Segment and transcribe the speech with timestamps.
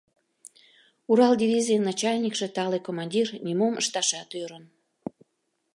[1.11, 4.65] Урал дивизийын начальникше, тале командир, нимом ышташат ӧрын.